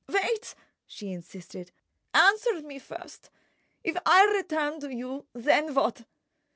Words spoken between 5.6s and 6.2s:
what?"